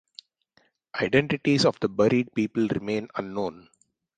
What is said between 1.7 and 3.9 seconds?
the buried people remain unknown.